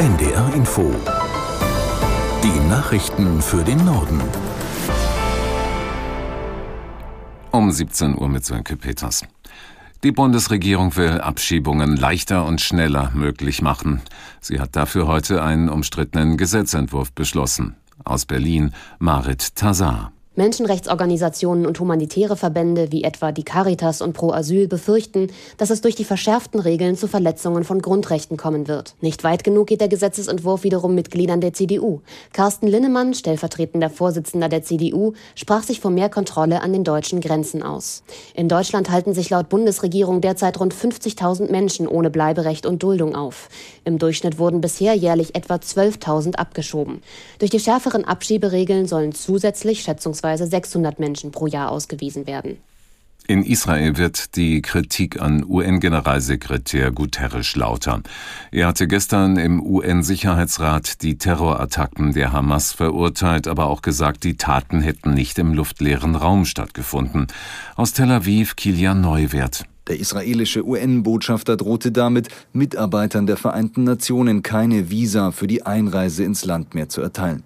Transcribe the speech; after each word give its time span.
NDR 0.00 0.54
Info. 0.54 0.94
Die 2.42 2.68
Nachrichten 2.70 3.42
für 3.42 3.62
den 3.62 3.84
Norden. 3.84 4.18
Um 7.50 7.70
17 7.70 8.16
Uhr 8.16 8.30
mit 8.30 8.42
Sönke 8.42 8.78
Peters. 8.78 9.24
Die 10.02 10.10
Bundesregierung 10.10 10.96
will 10.96 11.20
Abschiebungen 11.20 11.98
leichter 11.98 12.46
und 12.46 12.62
schneller 12.62 13.10
möglich 13.12 13.60
machen. 13.60 14.00
Sie 14.40 14.58
hat 14.58 14.74
dafür 14.74 15.06
heute 15.06 15.42
einen 15.42 15.68
umstrittenen 15.68 16.38
Gesetzentwurf 16.38 17.12
beschlossen. 17.12 17.76
Aus 18.02 18.24
Berlin 18.24 18.72
Marit 19.00 19.54
Tazar. 19.54 20.12
Menschenrechtsorganisationen 20.36 21.66
und 21.66 21.80
humanitäre 21.80 22.36
Verbände 22.36 22.92
wie 22.92 23.02
etwa 23.02 23.32
die 23.32 23.42
Caritas 23.42 24.00
und 24.00 24.12
Pro 24.12 24.30
Asyl 24.30 24.68
befürchten, 24.68 25.26
dass 25.56 25.70
es 25.70 25.80
durch 25.80 25.96
die 25.96 26.04
verschärften 26.04 26.60
Regeln 26.60 26.96
zu 26.96 27.08
Verletzungen 27.08 27.64
von 27.64 27.82
Grundrechten 27.82 28.36
kommen 28.36 28.68
wird. 28.68 28.94
Nicht 29.00 29.24
weit 29.24 29.42
genug 29.42 29.66
geht 29.66 29.80
der 29.80 29.88
Gesetzesentwurf 29.88 30.62
wiederum 30.62 30.94
Mitgliedern 30.94 31.40
der 31.40 31.52
CDU. 31.52 32.02
Carsten 32.32 32.68
Linnemann, 32.68 33.12
stellvertretender 33.12 33.90
Vorsitzender 33.90 34.48
der 34.48 34.62
CDU, 34.62 35.14
sprach 35.34 35.64
sich 35.64 35.80
vor 35.80 35.90
mehr 35.90 36.08
Kontrolle 36.08 36.62
an 36.62 36.72
den 36.72 36.84
deutschen 36.84 37.20
Grenzen 37.20 37.64
aus. 37.64 38.04
In 38.32 38.48
Deutschland 38.48 38.88
halten 38.88 39.14
sich 39.14 39.30
laut 39.30 39.48
Bundesregierung 39.48 40.20
derzeit 40.20 40.60
rund 40.60 40.72
50.000 40.72 41.50
Menschen 41.50 41.88
ohne 41.88 42.08
Bleiberecht 42.08 42.66
und 42.66 42.84
Duldung 42.84 43.16
auf. 43.16 43.48
Im 43.84 43.98
Durchschnitt 43.98 44.38
wurden 44.38 44.60
bisher 44.60 44.94
jährlich 44.94 45.34
etwa 45.34 45.56
12.000 45.56 46.36
abgeschoben. 46.36 47.02
Durch 47.40 47.50
die 47.50 47.58
schärferen 47.58 48.04
Abschieberegeln 48.04 48.86
sollen 48.86 49.10
zusätzlich 49.10 49.82
schätzungsweise 49.82 50.19
bzw. 50.20 50.46
600 50.46 50.98
Menschen 50.98 51.30
pro 51.30 51.46
Jahr 51.46 51.70
ausgewiesen 51.70 52.26
werden. 52.26 52.58
In 53.26 53.44
Israel 53.44 53.96
wird 53.96 54.34
die 54.34 54.60
Kritik 54.60 55.22
an 55.22 55.44
UN-Generalsekretär 55.44 56.90
Guterres 56.90 57.54
lauter. 57.54 58.02
Er 58.50 58.66
hatte 58.66 58.88
gestern 58.88 59.36
im 59.36 59.62
UN-Sicherheitsrat 59.64 61.02
die 61.02 61.16
Terrorattacken 61.16 62.12
der 62.12 62.32
Hamas 62.32 62.72
verurteilt, 62.72 63.46
aber 63.46 63.66
auch 63.66 63.82
gesagt, 63.82 64.24
die 64.24 64.36
Taten 64.36 64.80
hätten 64.80 65.14
nicht 65.14 65.38
im 65.38 65.54
luftleeren 65.54 66.16
Raum 66.16 66.44
stattgefunden. 66.44 67.28
Aus 67.76 67.92
Tel 67.92 68.10
Aviv 68.10 68.56
Kilian 68.56 69.00
Neuwert. 69.00 69.64
Der 69.86 70.00
israelische 70.00 70.66
UN-Botschafter 70.66 71.56
drohte 71.56 71.92
damit, 71.92 72.28
Mitarbeitern 72.52 73.26
der 73.26 73.36
Vereinten 73.36 73.84
Nationen 73.84 74.42
keine 74.42 74.90
Visa 74.90 75.30
für 75.30 75.46
die 75.46 75.64
Einreise 75.64 76.24
ins 76.24 76.44
Land 76.44 76.74
mehr 76.74 76.88
zu 76.88 77.00
erteilen. 77.00 77.44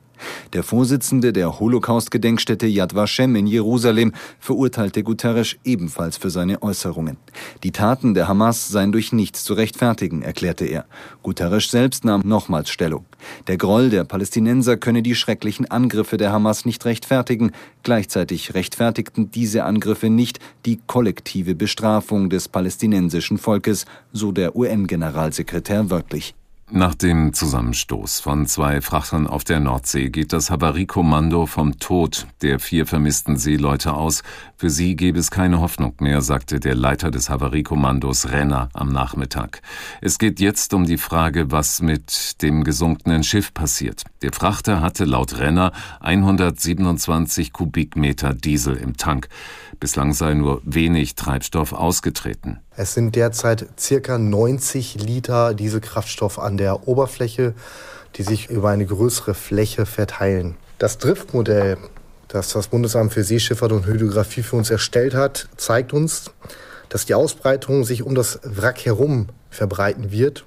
Der 0.53 0.63
Vorsitzende 0.63 1.33
der 1.33 1.59
Holocaust-Gedenkstätte 1.61 2.67
Yad 2.67 2.95
Vashem 2.95 3.37
in 3.37 3.47
Jerusalem 3.47 4.13
verurteilte 4.39 5.03
Guterres 5.03 5.57
ebenfalls 5.65 6.17
für 6.17 6.31
seine 6.31 6.63
Äußerungen. 6.63 7.17
Die 7.63 7.73
Taten 7.73 8.15
der 8.15 8.29
Hamas 8.29 8.69
seien 8.69 8.93
durch 8.93 9.13
nichts 9.13 9.45
zu 9.45 9.55
rechtfertigen, 9.55 10.23
erklärte 10.23 10.65
er. 10.65 10.85
Guterres 11.23 11.71
selbst 11.71 12.05
nahm 12.05 12.23
nochmals 12.25 12.71
Stellung. 12.71 13.05
Der 13.47 13.57
Groll 13.57 13.91
der 13.91 14.05
Palästinenser 14.05 14.77
könne 14.77 15.03
die 15.03 15.15
schrecklichen 15.15 15.71
Angriffe 15.71 16.17
der 16.17 16.33
Hamas 16.33 16.65
nicht 16.65 16.85
rechtfertigen. 16.85 17.53
Gleichzeitig 17.83 18.55
rechtfertigten 18.55 19.31
diese 19.31 19.65
Angriffe 19.65 20.11
nicht 20.11 20.39
die 20.67 20.81
kollektive 20.87 21.55
Bestrafung 21.55 22.31
des 22.31 22.49
palästinensischen 22.49 23.39
Volkes, 23.39 23.87
so 24.13 24.33
der 24.33 24.57
UN-Generalsekretär 24.57 25.91
wörtlich. 25.91 26.35
Nach 26.71 26.95
dem 26.95 27.35
Zusammenstoß 27.35 28.21
von 28.21 28.47
zwei 28.47 28.81
Frachtern 28.81 29.27
auf 29.27 29.45
der 29.45 29.61
Nordsee 29.61 30.09
geht 30.09 30.33
das 30.33 30.51
Havariekommando 30.51 31.45
vom 31.45 31.79
Tod 31.79 32.27
der 32.41 32.59
vier 32.59 32.87
vermissten 32.87 33.37
Seeleute 33.37 33.93
aus. 33.93 34.23
Für 34.57 34.71
sie 34.71 34.97
gäbe 34.97 35.19
es 35.19 35.31
keine 35.31 35.61
Hoffnung 35.61 35.95
mehr, 36.01 36.23
sagte 36.23 36.61
der 36.61 36.75
Leiter 36.75 37.11
des 37.11 37.29
Havariekommandos 37.29 38.31
Renner 38.31 38.71
am 38.73 38.91
Nachmittag. 38.93 39.61
Es 40.01 40.19
geht 40.19 40.41
jetzt 40.41 40.73
um 40.73 40.87
die 40.87 40.97
Frage, 40.97 41.53
was 41.53 41.83
mit 41.83 42.41
dem 42.41 42.65
gesunkenen 42.65 43.25
Schiff 43.25 43.53
passiert. 43.53 44.03
Der 44.23 44.33
Frachter 44.33 44.81
hatte 44.81 45.05
laut 45.05 45.37
Renner 45.37 45.71
127 46.01 47.53
Kubikmeter 47.53 48.33
Diesel 48.33 48.77
im 48.77 48.97
Tank. 48.97 49.29
Bislang 49.81 50.15
sei 50.15 50.33
nur 50.33 50.63
wenig 50.65 51.15
Treibstoff 51.15 51.75
ausgetreten. 51.75 52.61
Es 52.77 52.95
sind 52.95 53.15
derzeit 53.15 53.67
circa 53.79 54.19
90 54.19 54.97
Liter 55.01 55.55
Dieselkraftstoff 55.55 56.41
an 56.41 56.57
der 56.57 56.89
Oberfläche, 56.89 57.55
die 58.17 58.25
sich 58.25 58.51
über 58.51 58.71
eine 58.71 58.85
größere 58.85 59.35
Fläche 59.35 59.87
verteilen. 59.87 60.57
Das 60.79 60.99
Driftmodell, 60.99 61.79
das 62.27 62.53
das 62.53 62.67
Bundesamt 62.69 63.13
für 63.13 63.23
Seeschifffahrt 63.23 63.71
und 63.71 63.87
Hydrographie 63.87 64.43
für 64.43 64.57
uns 64.57 64.71
erstellt 64.71 65.15
hat, 65.15 65.49
zeigt 65.57 65.93
uns, 65.93 66.33
dass 66.89 67.07
die 67.07 67.15
Ausbreitung 67.15 67.85
sich 67.85 68.03
um 68.03 68.17
das 68.17 68.41
Wrack 68.43 68.85
herum 68.85 69.29
verbreiten 69.51 70.11
wird. 70.11 70.45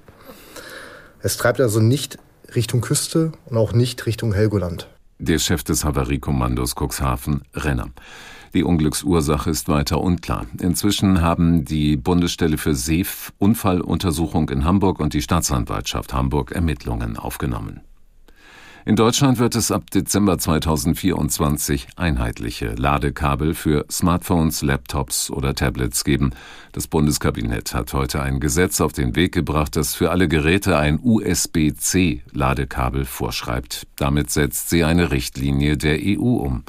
Es 1.20 1.38
treibt 1.38 1.60
also 1.60 1.80
nicht 1.80 2.18
Richtung 2.54 2.82
Küste 2.82 3.32
und 3.46 3.56
auch 3.56 3.72
nicht 3.72 4.04
Richtung 4.04 4.34
Helgoland. 4.34 4.86
Der 5.18 5.38
Chef 5.38 5.64
des 5.64 5.84
Havariekommandos 5.84 6.74
Cuxhaven, 6.76 7.42
Renner. 7.54 7.88
Die 8.54 8.64
Unglücksursache 8.64 9.50
ist 9.50 9.68
weiter 9.68 10.00
unklar. 10.00 10.46
Inzwischen 10.60 11.20
haben 11.20 11.64
die 11.64 11.96
Bundesstelle 11.96 12.58
für 12.58 12.74
Seeunfalluntersuchung 12.74 14.48
in 14.50 14.64
Hamburg 14.64 15.00
und 15.00 15.14
die 15.14 15.22
Staatsanwaltschaft 15.22 16.12
Hamburg 16.12 16.52
Ermittlungen 16.52 17.16
aufgenommen. 17.16 17.80
In 18.88 18.96
Deutschland 18.96 19.38
wird 19.38 19.54
es 19.54 19.70
ab 19.70 19.90
Dezember 19.90 20.38
2024 20.38 21.88
einheitliche 21.96 22.68
Ladekabel 22.68 23.52
für 23.52 23.84
Smartphones, 23.90 24.62
Laptops 24.62 25.30
oder 25.30 25.54
Tablets 25.54 26.04
geben. 26.04 26.30
Das 26.72 26.86
Bundeskabinett 26.86 27.74
hat 27.74 27.92
heute 27.92 28.22
ein 28.22 28.40
Gesetz 28.40 28.80
auf 28.80 28.94
den 28.94 29.14
Weg 29.14 29.32
gebracht, 29.32 29.76
das 29.76 29.94
für 29.94 30.10
alle 30.10 30.26
Geräte 30.26 30.78
ein 30.78 30.98
USB-C-Ladekabel 31.02 33.04
vorschreibt. 33.04 33.86
Damit 33.96 34.30
setzt 34.30 34.70
sie 34.70 34.84
eine 34.84 35.10
Richtlinie 35.10 35.76
der 35.76 35.98
EU 36.00 36.38
um. 36.38 36.64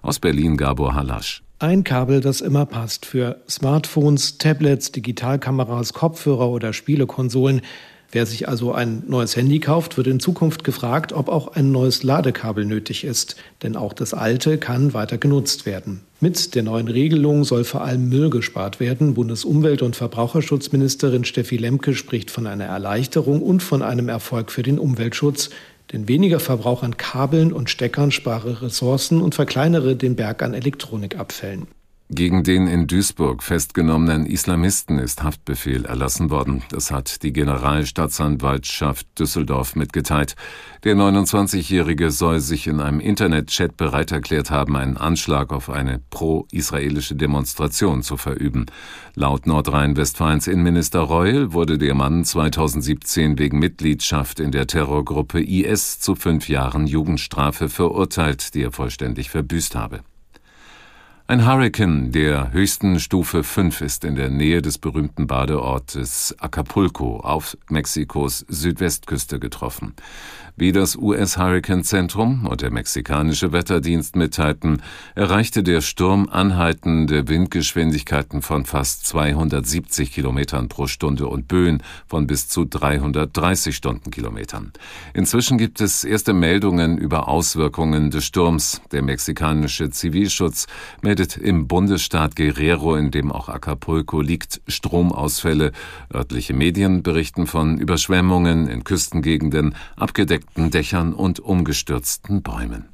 Aus 0.00 0.20
Berlin 0.20 0.56
Gabor 0.56 0.94
Halasch. 0.94 1.42
Ein 1.58 1.82
Kabel, 1.82 2.20
das 2.20 2.40
immer 2.40 2.66
passt 2.66 3.04
für 3.04 3.42
Smartphones, 3.50 4.38
Tablets, 4.38 4.92
Digitalkameras, 4.92 5.92
Kopfhörer 5.92 6.50
oder 6.50 6.72
Spielekonsolen. 6.72 7.62
Wer 8.14 8.26
sich 8.26 8.48
also 8.48 8.72
ein 8.72 9.02
neues 9.08 9.34
Handy 9.34 9.58
kauft, 9.58 9.96
wird 9.96 10.06
in 10.06 10.20
Zukunft 10.20 10.62
gefragt, 10.62 11.12
ob 11.12 11.28
auch 11.28 11.48
ein 11.48 11.72
neues 11.72 12.04
Ladekabel 12.04 12.64
nötig 12.64 13.02
ist, 13.02 13.34
denn 13.64 13.74
auch 13.74 13.92
das 13.92 14.14
alte 14.14 14.56
kann 14.56 14.94
weiter 14.94 15.18
genutzt 15.18 15.66
werden. 15.66 16.02
Mit 16.20 16.54
der 16.54 16.62
neuen 16.62 16.86
Regelung 16.86 17.42
soll 17.42 17.64
vor 17.64 17.82
allem 17.82 18.08
Müll 18.08 18.30
gespart 18.30 18.78
werden. 18.78 19.14
Bundesumwelt- 19.14 19.82
und 19.82 19.96
Verbraucherschutzministerin 19.96 21.24
Steffi 21.24 21.56
Lemke 21.56 21.96
spricht 21.96 22.30
von 22.30 22.46
einer 22.46 22.66
Erleichterung 22.66 23.42
und 23.42 23.64
von 23.64 23.82
einem 23.82 24.08
Erfolg 24.08 24.52
für 24.52 24.62
den 24.62 24.78
Umweltschutz. 24.78 25.50
Denn 25.92 26.06
weniger 26.06 26.38
Verbrauch 26.38 26.84
an 26.84 26.96
Kabeln 26.96 27.52
und 27.52 27.68
Steckern 27.68 28.12
spare 28.12 28.62
Ressourcen 28.62 29.20
und 29.22 29.34
verkleinere 29.34 29.96
den 29.96 30.14
Berg 30.14 30.40
an 30.44 30.54
Elektronikabfällen. 30.54 31.66
Gegen 32.10 32.42
den 32.44 32.66
in 32.66 32.86
Duisburg 32.86 33.42
festgenommenen 33.42 34.26
Islamisten 34.26 34.98
ist 34.98 35.22
Haftbefehl 35.22 35.86
erlassen 35.86 36.28
worden. 36.28 36.62
Das 36.68 36.90
hat 36.90 37.22
die 37.22 37.32
Generalstaatsanwaltschaft 37.32 39.18
Düsseldorf 39.18 39.74
mitgeteilt. 39.74 40.36
Der 40.84 40.96
29-Jährige 40.96 42.10
soll 42.10 42.40
sich 42.40 42.66
in 42.66 42.80
einem 42.80 43.00
Internetchat 43.00 43.78
bereit 43.78 44.12
erklärt 44.12 44.50
haben, 44.50 44.76
einen 44.76 44.98
Anschlag 44.98 45.50
auf 45.50 45.70
eine 45.70 45.98
pro-israelische 46.10 47.14
Demonstration 47.14 48.02
zu 48.02 48.18
verüben. 48.18 48.66
Laut 49.14 49.46
Nordrhein-Westfalens 49.46 50.46
Innenminister 50.46 51.00
Reul 51.00 51.54
wurde 51.54 51.78
der 51.78 51.94
Mann 51.94 52.22
2017 52.22 53.38
wegen 53.38 53.58
Mitgliedschaft 53.58 54.40
in 54.40 54.52
der 54.52 54.66
Terrorgruppe 54.66 55.42
IS 55.42 56.00
zu 56.00 56.16
fünf 56.16 56.50
Jahren 56.50 56.86
Jugendstrafe 56.86 57.70
verurteilt, 57.70 58.52
die 58.54 58.62
er 58.62 58.72
vollständig 58.72 59.30
verbüßt 59.30 59.74
habe. 59.74 60.00
Ein 61.26 61.46
Hurrikan 61.46 62.12
der 62.12 62.52
höchsten 62.52 63.00
Stufe 63.00 63.44
5 63.44 63.80
ist 63.80 64.04
in 64.04 64.14
der 64.14 64.28
Nähe 64.28 64.60
des 64.60 64.76
berühmten 64.76 65.26
Badeortes 65.26 66.34
Acapulco 66.38 67.16
auf 67.20 67.56
Mexikos 67.70 68.44
Südwestküste 68.46 69.38
getroffen. 69.38 69.94
Wie 70.56 70.70
das 70.70 70.94
US-Hurrikan-Zentrum 70.94 72.46
und 72.46 72.60
der 72.60 72.70
mexikanische 72.70 73.50
Wetterdienst 73.50 74.14
mitteilten, 74.14 74.82
erreichte 75.16 75.64
der 75.64 75.80
Sturm 75.80 76.28
anhaltende 76.28 77.26
Windgeschwindigkeiten 77.26 78.40
von 78.40 78.64
fast 78.64 79.04
270 79.06 80.12
Kilometern 80.12 80.68
pro 80.68 80.86
Stunde 80.86 81.26
und 81.26 81.48
Böen 81.48 81.82
von 82.06 82.28
bis 82.28 82.48
zu 82.48 82.66
330 82.66 83.74
Stundenkilometern. 83.74 84.72
Inzwischen 85.12 85.58
gibt 85.58 85.80
es 85.80 86.04
erste 86.04 86.34
Meldungen 86.34 86.98
über 86.98 87.26
Auswirkungen 87.26 88.12
des 88.12 88.24
Sturms. 88.24 88.80
Der 88.92 89.02
mexikanische 89.02 89.90
Zivilschutz 89.90 90.68
meldet 91.14 91.36
im 91.36 91.68
Bundesstaat 91.68 92.34
Guerrero, 92.34 92.96
in 92.96 93.12
dem 93.12 93.30
auch 93.30 93.48
Acapulco 93.48 94.20
liegt, 94.20 94.60
Stromausfälle. 94.66 95.70
Örtliche 96.12 96.54
Medien 96.54 97.04
berichten 97.04 97.46
von 97.46 97.78
Überschwemmungen 97.78 98.66
in 98.66 98.82
Küstengegenden, 98.82 99.76
abgedeckten 99.94 100.72
Dächern 100.72 101.12
und 101.14 101.38
umgestürzten 101.38 102.42
Bäumen. 102.42 102.86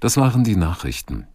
Das 0.00 0.16
waren 0.16 0.44
die 0.44 0.56
Nachrichten. 0.56 1.26